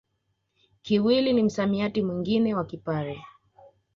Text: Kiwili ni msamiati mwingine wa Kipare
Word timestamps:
Kiwili 0.81 1.33
ni 1.33 1.43
msamiati 1.43 2.01
mwingine 2.03 2.55
wa 2.55 2.65
Kipare 2.65 3.23